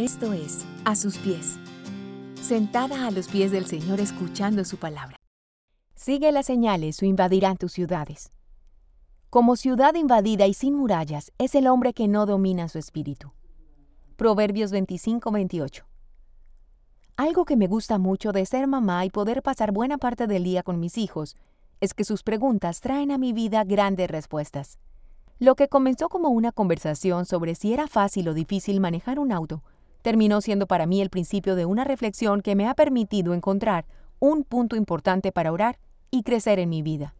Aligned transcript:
Esto 0.00 0.32
es, 0.32 0.64
a 0.86 0.96
sus 0.96 1.18
pies. 1.18 1.58
Sentada 2.40 3.06
a 3.06 3.10
los 3.10 3.28
pies 3.28 3.50
del 3.50 3.66
Señor 3.66 4.00
escuchando 4.00 4.64
su 4.64 4.78
palabra. 4.78 5.18
Sigue 5.94 6.32
las 6.32 6.46
señales 6.46 7.02
o 7.02 7.04
invadirán 7.04 7.58
tus 7.58 7.72
ciudades. 7.72 8.32
Como 9.28 9.56
ciudad 9.56 9.94
invadida 9.96 10.46
y 10.46 10.54
sin 10.54 10.72
murallas 10.74 11.32
es 11.36 11.54
el 11.54 11.66
hombre 11.66 11.92
que 11.92 12.08
no 12.08 12.24
domina 12.24 12.70
su 12.70 12.78
espíritu. 12.78 13.32
Proverbios 14.16 14.72
25-28. 14.72 15.82
Algo 17.16 17.44
que 17.44 17.58
me 17.58 17.66
gusta 17.66 17.98
mucho 17.98 18.32
de 18.32 18.46
ser 18.46 18.66
mamá 18.66 19.04
y 19.04 19.10
poder 19.10 19.42
pasar 19.42 19.70
buena 19.70 19.98
parte 19.98 20.26
del 20.26 20.44
día 20.44 20.62
con 20.62 20.80
mis 20.80 20.96
hijos 20.96 21.36
es 21.82 21.92
que 21.92 22.04
sus 22.04 22.22
preguntas 22.22 22.80
traen 22.80 23.10
a 23.10 23.18
mi 23.18 23.34
vida 23.34 23.64
grandes 23.64 24.10
respuestas. 24.10 24.78
Lo 25.38 25.56
que 25.56 25.68
comenzó 25.68 26.08
como 26.08 26.30
una 26.30 26.52
conversación 26.52 27.26
sobre 27.26 27.54
si 27.54 27.74
era 27.74 27.86
fácil 27.86 28.28
o 28.28 28.32
difícil 28.32 28.80
manejar 28.80 29.18
un 29.18 29.30
auto, 29.30 29.62
terminó 30.02 30.40
siendo 30.40 30.66
para 30.66 30.86
mí 30.86 31.00
el 31.00 31.10
principio 31.10 31.54
de 31.54 31.64
una 31.64 31.84
reflexión 31.84 32.40
que 32.40 32.54
me 32.54 32.68
ha 32.68 32.74
permitido 32.74 33.34
encontrar 33.34 33.86
un 34.18 34.44
punto 34.44 34.76
importante 34.76 35.32
para 35.32 35.52
orar 35.52 35.78
y 36.10 36.22
crecer 36.22 36.58
en 36.58 36.68
mi 36.68 36.82
vida. 36.82 37.14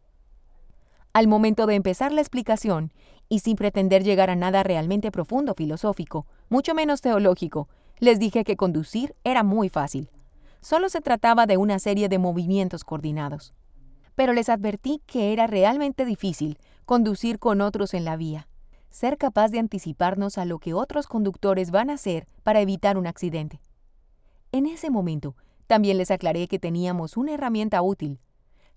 Al 1.13 1.27
momento 1.27 1.67
de 1.67 1.75
empezar 1.75 2.13
la 2.13 2.21
explicación, 2.21 2.93
y 3.29 3.41
sin 3.41 3.57
pretender 3.57 4.03
llegar 4.03 4.29
a 4.29 4.37
nada 4.37 4.63
realmente 4.63 5.11
profundo 5.11 5.55
filosófico, 5.55 6.27
mucho 6.49 6.75
menos 6.75 7.01
teológico, 7.01 7.69
les 7.99 8.19
dije 8.19 8.45
que 8.45 8.57
conducir 8.57 9.15
era 9.25 9.43
muy 9.43 9.69
fácil. 9.69 10.11
Solo 10.61 10.89
se 10.89 11.01
trataba 11.01 11.47
de 11.47 11.57
una 11.57 11.79
serie 11.79 12.09
de 12.09 12.19
movimientos 12.19 12.85
coordinados. 12.85 13.55
Pero 14.15 14.33
les 14.33 14.49
advertí 14.49 15.01
que 15.07 15.33
era 15.33 15.47
realmente 15.47 16.05
difícil 16.05 16.59
conducir 16.85 17.39
con 17.39 17.61
otros 17.61 17.95
en 17.95 18.05
la 18.05 18.17
vía, 18.17 18.49
ser 18.91 19.17
capaz 19.19 19.49
de 19.49 19.59
anticiparnos 19.59 20.39
a 20.39 20.45
lo 20.45 20.59
que 20.59 20.75
otros 20.75 21.07
conductores 21.07 21.71
van 21.71 21.91
a 21.91 21.95
hacer 21.95 22.27
para 22.43 22.61
evitar 22.61 22.99
un 22.99 23.07
accidente. 23.07 23.61
En 24.53 24.67
ese 24.67 24.91
momento, 24.91 25.37
también 25.67 25.99
les 25.99 26.11
aclaré 26.11 26.49
que 26.49 26.59
teníamos 26.59 27.17
una 27.17 27.35
herramienta 27.35 27.81
útil, 27.83 28.21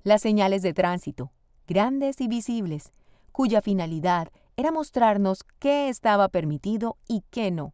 las 0.04 0.22
señales 0.22 0.62
de 0.62 0.74
tránsito, 0.74 1.32
grandes 1.68 2.22
y 2.22 2.28
visibles, 2.28 2.94
cuya 3.32 3.62
finalidad 3.62 4.30
era 4.56 4.72
mostrarnos 4.72 5.44
qué 5.60 5.90
estaba 5.90 6.30
permitido 6.30 6.98
y 7.08 7.24
qué 7.32 7.50
no 7.52 7.74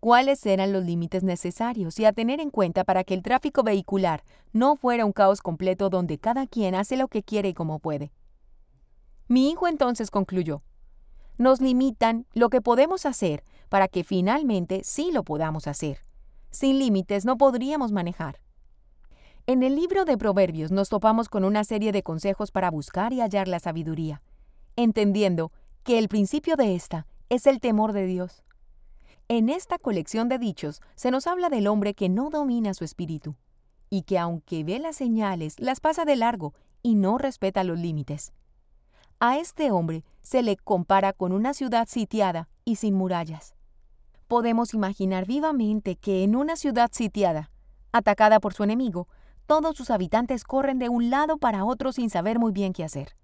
cuáles 0.00 0.44
eran 0.46 0.72
los 0.72 0.84
límites 0.84 1.22
necesarios 1.22 2.00
y 2.00 2.06
a 2.06 2.12
tener 2.12 2.40
en 2.40 2.50
cuenta 2.50 2.84
para 2.84 3.04
que 3.04 3.14
el 3.14 3.22
tráfico 3.22 3.62
vehicular 3.62 4.24
no 4.52 4.74
fuera 4.74 5.04
un 5.04 5.12
caos 5.12 5.42
completo 5.42 5.90
donde 5.90 6.18
cada 6.18 6.46
quien 6.46 6.74
hace 6.74 6.96
lo 6.96 7.08
que 7.08 7.22
quiere 7.22 7.50
y 7.50 7.54
como 7.54 7.78
puede. 7.78 8.10
Mi 9.28 9.50
hijo 9.50 9.68
entonces 9.68 10.10
concluyó, 10.10 10.62
nos 11.40 11.62
limitan 11.62 12.26
lo 12.34 12.50
que 12.50 12.60
podemos 12.60 13.06
hacer 13.06 13.44
para 13.70 13.88
que 13.88 14.04
finalmente 14.04 14.82
sí 14.84 15.10
lo 15.10 15.24
podamos 15.24 15.66
hacer. 15.66 16.04
Sin 16.50 16.78
límites 16.78 17.24
no 17.24 17.38
podríamos 17.38 17.92
manejar. 17.92 18.40
En 19.46 19.62
el 19.62 19.74
libro 19.74 20.04
de 20.04 20.18
Proverbios 20.18 20.70
nos 20.70 20.90
topamos 20.90 21.30
con 21.30 21.44
una 21.44 21.64
serie 21.64 21.92
de 21.92 22.02
consejos 22.02 22.50
para 22.50 22.70
buscar 22.70 23.14
y 23.14 23.22
hallar 23.22 23.48
la 23.48 23.58
sabiduría, 23.58 24.20
entendiendo 24.76 25.50
que 25.82 25.98
el 25.98 26.08
principio 26.08 26.56
de 26.56 26.74
esta 26.74 27.06
es 27.30 27.46
el 27.46 27.58
temor 27.58 27.94
de 27.94 28.04
Dios. 28.04 28.44
En 29.28 29.48
esta 29.48 29.78
colección 29.78 30.28
de 30.28 30.38
dichos 30.38 30.82
se 30.94 31.10
nos 31.10 31.26
habla 31.26 31.48
del 31.48 31.68
hombre 31.68 31.94
que 31.94 32.10
no 32.10 32.28
domina 32.28 32.74
su 32.74 32.84
espíritu 32.84 33.34
y 33.88 34.02
que 34.02 34.18
aunque 34.18 34.62
ve 34.62 34.78
las 34.78 34.96
señales, 34.96 35.58
las 35.58 35.80
pasa 35.80 36.04
de 36.04 36.16
largo 36.16 36.52
y 36.82 36.96
no 36.96 37.16
respeta 37.16 37.64
los 37.64 37.78
límites. 37.78 38.34
A 39.22 39.36
este 39.36 39.70
hombre 39.70 40.02
se 40.22 40.42
le 40.42 40.56
compara 40.56 41.12
con 41.12 41.32
una 41.32 41.52
ciudad 41.52 41.86
sitiada 41.86 42.48
y 42.64 42.76
sin 42.76 42.94
murallas. 42.94 43.54
Podemos 44.28 44.72
imaginar 44.72 45.26
vivamente 45.26 45.96
que 45.96 46.24
en 46.24 46.34
una 46.34 46.56
ciudad 46.56 46.88
sitiada, 46.90 47.50
atacada 47.92 48.40
por 48.40 48.54
su 48.54 48.64
enemigo, 48.64 49.08
todos 49.44 49.76
sus 49.76 49.90
habitantes 49.90 50.42
corren 50.42 50.78
de 50.78 50.88
un 50.88 51.10
lado 51.10 51.36
para 51.36 51.66
otro 51.66 51.92
sin 51.92 52.08
saber 52.08 52.38
muy 52.38 52.50
bien 52.50 52.72
qué 52.72 52.82
hacer. 52.82 53.14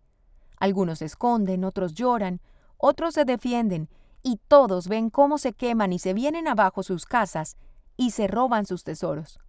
Algunos 0.58 0.98
se 0.98 1.06
esconden, 1.06 1.64
otros 1.64 1.94
lloran, 1.94 2.42
otros 2.76 3.14
se 3.14 3.24
defienden 3.24 3.88
y 4.22 4.38
todos 4.48 4.88
ven 4.88 5.08
cómo 5.08 5.38
se 5.38 5.54
queman 5.54 5.94
y 5.94 5.98
se 5.98 6.12
vienen 6.12 6.46
abajo 6.46 6.82
sus 6.82 7.06
casas 7.06 7.56
y 7.96 8.10
se 8.10 8.26
roban 8.26 8.66
sus 8.66 8.84
tesoros. 8.84 9.40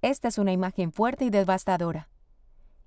Esta 0.00 0.28
es 0.28 0.38
una 0.38 0.52
imagen 0.52 0.90
fuerte 0.90 1.26
y 1.26 1.30
devastadora. 1.30 2.08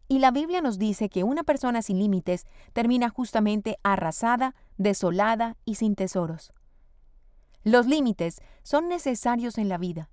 Y 0.07 0.19
la 0.19 0.31
Biblia 0.31 0.62
nos 0.62 0.78
dice 0.78 1.09
que 1.09 1.23
una 1.23 1.44
persona 1.44 1.81
sin 1.81 2.00
límites 2.00 2.45
termina 2.73 3.09
justamente 3.09 3.78
arrasada, 3.84 4.56
desolada 4.78 5.57
y 5.66 5.75
sin 5.75 5.95
tesoros. 5.95 6.53
Los 7.63 7.85
límites 7.88 8.41
son 8.63 8.88
necesarios 8.88 9.57
en 9.57 9.68
la 9.68 9.78
vida. 9.78 10.09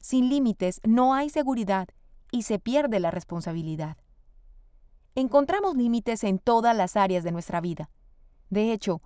Sin 0.00 0.28
límites 0.28 0.80
no 0.82 1.14
hay 1.14 1.30
seguridad 1.30 1.88
y 2.32 2.42
se 2.42 2.58
pierde 2.58 2.98
la 2.98 3.10
responsabilidad. 3.10 3.96
Encontramos 5.14 5.76
límites 5.76 6.24
en 6.24 6.38
todas 6.38 6.76
las 6.76 6.96
áreas 6.96 7.22
de 7.22 7.32
nuestra 7.32 7.60
vida. 7.60 7.90
De 8.48 8.72
hecho, 8.72 9.02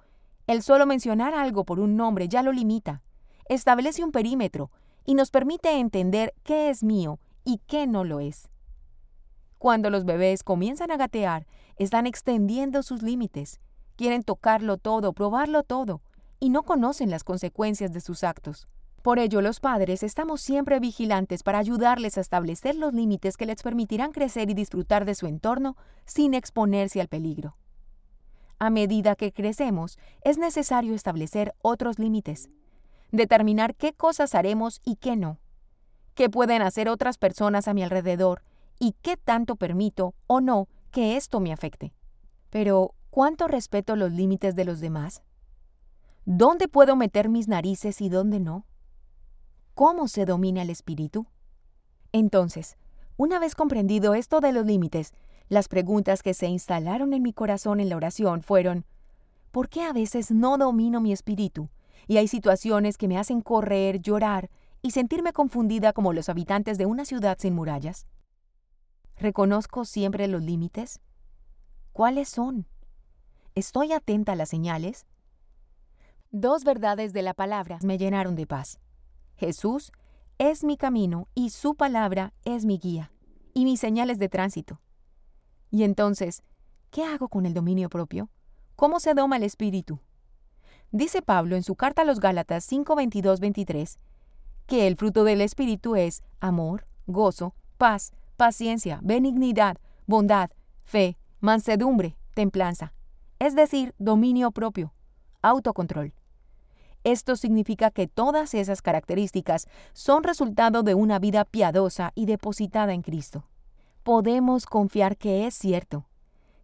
el 0.47 0.62
solo 0.62 0.87
mencionar 0.87 1.35
algo 1.35 1.65
por 1.65 1.81
un 1.81 1.97
nombre 1.97 2.29
ya 2.29 2.43
lo 2.43 2.53
limita, 2.53 3.03
establece 3.49 4.05
un 4.05 4.12
perímetro 4.12 4.71
y 5.05 5.15
nos 5.15 5.31
permite 5.31 5.79
entender 5.79 6.35
qué 6.43 6.71
es 6.71 6.83
mío 6.83 7.19
y 7.45 7.61
qué 7.67 7.87
no 7.87 8.05
lo 8.05 8.21
es. 8.21 8.49
Cuando 9.65 9.89
los 9.89 10.05
bebés 10.05 10.43
comienzan 10.43 10.91
a 10.91 10.99
gatear, 10.99 11.47
están 11.79 12.07
extendiendo 12.07 12.83
sus 12.83 13.01
límites, 13.01 13.61
quieren 13.97 14.23
tocarlo 14.23 14.77
todo, 14.77 15.15
probarlo 15.15 15.63
todo, 15.63 16.03
y 16.39 16.51
no 16.51 16.65
conocen 16.65 17.09
las 17.09 17.25
consecuencias 17.25 17.91
de 17.91 18.03
sus 18.03 18.25
actos. 18.25 18.69
Por 19.01 19.19
ello, 19.19 19.41
los 19.41 19.61
padres 19.61 20.03
estamos 20.03 20.43
siempre 20.43 20.81
vigilantes 20.81 21.43
para 21.43 21.61
ayudarles 21.61 22.19
a 22.19 22.21
establecer 22.21 22.75
los 22.75 22.93
límites 22.93 23.39
que 23.39 23.47
les 23.47 23.63
permitirán 23.63 24.13
crecer 24.13 24.51
y 24.51 24.53
disfrutar 24.53 25.07
de 25.07 25.15
su 25.15 25.27
entorno 25.27 25.79
sin 26.05 26.35
exponerse 26.35 27.01
al 27.01 27.09
peligro. 27.09 27.57
A 28.59 28.69
medida 28.69 29.17
que 29.17 29.33
crecemos, 29.33 29.99
es 30.25 30.37
necesario 30.37 30.95
establecer 30.95 31.55
otros 31.63 31.99
límites, 31.99 32.51
determinar 33.13 33.75
qué 33.77 33.95
cosas 33.95 34.35
haremos 34.35 34.83
y 34.85 34.97
qué 34.97 35.17
no, 35.17 35.39
qué 36.15 36.29
pueden 36.29 36.61
hacer 36.61 36.91
otras 36.91 37.17
personas 37.17 37.67
a 37.67 37.73
mi 37.73 37.83
alrededor 37.83 38.43
y 38.84 38.95
qué 39.00 39.17
tanto 39.17 39.56
permito 39.56 40.15
o 40.27 40.43
no 40.43 40.69
que 40.91 41.17
esto 41.17 41.41
me 41.41 41.55
afecte. 41.55 41.95
Pero, 42.50 42.95
¿cuánto 43.09 43.49
respeto 43.49 43.97
los 43.97 44.12
límites 44.12 44.55
de 44.56 44.67
los 44.67 44.78
demás? 44.78 45.22
¿Dónde 46.27 46.69
puedo 46.69 46.94
meter 46.94 47.31
mis 47.31 47.49
narices 47.49 48.03
y 48.03 48.11
dónde 48.11 48.41
no? 48.41 48.67
¿Cómo 49.75 50.06
se 50.06 50.27
domina 50.27 50.61
el 50.61 50.69
espíritu? 50.69 51.27
Entonces, 52.12 52.77
una 53.17 53.39
vez 53.39 53.55
comprendido 53.55 54.12
esto 54.12 54.41
de 54.41 54.53
los 54.53 54.67
límites, 54.67 55.15
las 55.49 55.69
preguntas 55.69 56.23
que 56.23 56.34
se 56.34 56.49
instalaron 56.49 57.15
en 57.15 57.23
mi 57.23 57.33
corazón 57.33 57.81
en 57.81 57.89
la 57.89 57.97
oración 57.97 58.43
fueron, 58.43 58.84
¿por 59.50 59.71
qué 59.71 59.81
a 59.81 59.94
veces 59.94 60.31
no 60.31 60.59
domino 60.59 61.00
mi 61.00 61.11
espíritu? 61.11 61.71
Y 62.06 62.19
hay 62.19 62.28
situaciones 62.28 62.99
que 62.99 63.09
me 63.09 63.17
hacen 63.17 63.41
correr, 63.41 64.03
llorar 64.03 64.50
y 64.83 64.91
sentirme 64.91 65.33
confundida 65.33 65.94
como 65.94 66.12
los 66.12 66.28
habitantes 66.28 66.77
de 66.77 66.84
una 66.84 67.06
ciudad 67.06 67.39
sin 67.41 67.55
murallas. 67.55 68.06
¿Reconozco 69.19 69.85
siempre 69.85 70.29
los 70.29 70.43
límites? 70.43 71.01
¿Cuáles 71.93 72.29
son? 72.29 72.67
¿Estoy 73.55 73.93
atenta 73.93 74.33
a 74.33 74.37
las 74.37 74.49
señales? 74.49 75.07
Dos 76.31 76.65
verdades 76.65 77.13
de 77.13 77.23
la 77.23 77.35
palabra 77.35 77.79
me 77.83 77.97
llenaron 77.97 78.35
de 78.35 78.47
paz. 78.47 78.81
Jesús 79.37 79.93
es 80.39 80.65
mi 80.65 80.77
camino 80.77 81.29
y 81.35 81.51
su 81.51 81.77
palabra 81.77 82.33
es 82.45 82.65
mi 82.65 82.79
guía 82.79 83.13
y 83.53 83.65
mis 83.65 83.79
señales 83.79 84.19
de 84.19 84.29
tránsito. 84.29 84.81
Y 85.71 85.85
entonces, 85.85 86.43
¿qué 86.91 87.05
hago 87.05 87.29
con 87.29 87.47
el 87.47 87.55
dominio 87.55 87.89
propio? 87.89 88.29
¿Cómo 88.75 88.99
se 88.99 89.15
doma 89.15 89.37
el 89.37 89.45
espíritu? 89.45 90.01
Dice 90.91 91.23
Pablo 91.23 91.55
en 91.55 91.63
su 91.63 91.77
carta 91.77 92.03
a 92.03 92.05
los 92.05 92.19
Gálatas 92.19 92.65
5, 92.65 92.97
23, 92.97 93.99
que 94.67 94.87
el 94.89 94.97
fruto 94.97 95.23
del 95.23 95.41
espíritu 95.41 95.94
es 95.94 96.25
amor, 96.41 96.87
gozo, 97.06 97.55
paz, 97.79 98.12
paciencia, 98.37 99.01
benignidad, 99.03 99.77
bondad, 100.07 100.51
fe, 100.85 101.17
mansedumbre, 101.41 102.17
templanza, 102.35 102.93
es 103.39 103.55
decir, 103.55 103.95
dominio 103.99 104.51
propio, 104.51 104.93
autocontrol. 105.43 106.15
Esto 107.05 107.37
significa 107.37 107.91
que 107.91 108.09
todas 108.09 108.55
esas 108.55 108.83
características 108.83 109.69
son 109.93 110.23
resultado 110.23 110.83
de 110.83 110.95
una 110.95 111.19
vida 111.19 111.45
piadosa 111.45 112.13
y 112.15 112.27
depositada 112.27 112.95
en 112.95 113.03
Cristo 113.03 113.45
podemos 114.05 114.67
confiar 114.67 115.17
que 115.17 115.47
es 115.47 115.55
cierto, 115.55 116.07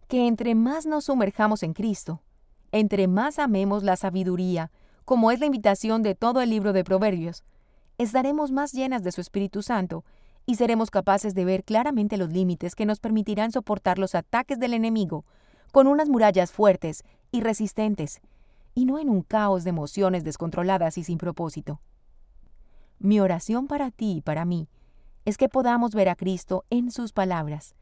que 0.08 0.26
entre 0.26 0.54
más 0.54 0.84
nos 0.84 1.06
sumerjamos 1.06 1.62
en 1.62 1.72
Cristo, 1.72 2.22
entre 2.70 3.08
más 3.08 3.38
amemos 3.38 3.82
la 3.82 3.96
sabiduría, 3.96 4.70
como 5.06 5.30
es 5.30 5.40
la 5.40 5.46
invitación 5.46 6.02
de 6.02 6.14
todo 6.14 6.42
el 6.42 6.50
libro 6.50 6.74
de 6.74 6.84
Proverbios, 6.84 7.42
estaremos 7.96 8.52
más 8.52 8.72
llenas 8.72 9.02
de 9.02 9.10
su 9.10 9.22
Espíritu 9.22 9.62
Santo 9.62 10.04
y 10.46 10.56
seremos 10.56 10.90
capaces 10.90 11.34
de 11.34 11.44
ver 11.44 11.64
claramente 11.64 12.16
los 12.16 12.30
límites 12.30 12.74
que 12.74 12.86
nos 12.86 13.00
permitirán 13.00 13.52
soportar 13.52 13.98
los 13.98 14.14
ataques 14.14 14.58
del 14.58 14.74
enemigo 14.74 15.24
con 15.72 15.86
unas 15.86 16.08
murallas 16.08 16.50
fuertes 16.52 17.04
y 17.30 17.40
resistentes, 17.40 18.20
y 18.74 18.84
no 18.84 18.98
en 18.98 19.08
un 19.08 19.22
caos 19.22 19.64
de 19.64 19.70
emociones 19.70 20.24
descontroladas 20.24 20.98
y 20.98 21.04
sin 21.04 21.18
propósito. 21.18 21.80
Mi 22.98 23.20
oración 23.20 23.66
para 23.66 23.90
ti 23.90 24.16
y 24.16 24.20
para 24.20 24.44
mí 24.44 24.68
es 25.24 25.36
que 25.36 25.48
podamos 25.48 25.94
ver 25.94 26.08
a 26.08 26.16
Cristo 26.16 26.64
en 26.70 26.90
sus 26.90 27.12
palabras 27.12 27.74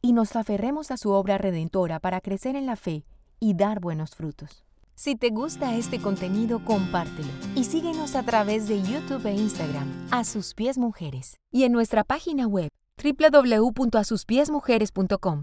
y 0.00 0.12
nos 0.12 0.36
aferremos 0.36 0.90
a 0.90 0.96
su 0.96 1.10
obra 1.10 1.38
redentora 1.38 2.00
para 2.00 2.20
crecer 2.20 2.56
en 2.56 2.66
la 2.66 2.76
fe 2.76 3.04
y 3.40 3.54
dar 3.54 3.80
buenos 3.80 4.14
frutos. 4.14 4.64
Si 5.02 5.16
te 5.16 5.30
gusta 5.30 5.74
este 5.74 6.00
contenido, 6.00 6.64
compártelo 6.64 7.26
y 7.56 7.64
síguenos 7.64 8.14
a 8.14 8.22
través 8.22 8.68
de 8.68 8.82
YouTube 8.82 9.26
e 9.26 9.32
Instagram, 9.32 9.88
A 10.12 10.22
Sus 10.22 10.54
Pies 10.54 10.78
Mujeres, 10.78 11.38
y 11.50 11.64
en 11.64 11.72
nuestra 11.72 12.04
página 12.04 12.46
web 12.46 12.68
www.asuspiesmujeres.com. 13.02 15.42